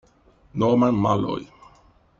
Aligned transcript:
Norman 0.59 0.97
Malloy 0.97 1.45